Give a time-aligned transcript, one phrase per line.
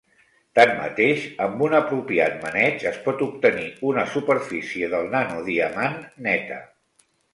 [0.59, 6.59] Tanmateix, amb un apropiat maneig es pot obtenir una superfície del nanodiamant neta.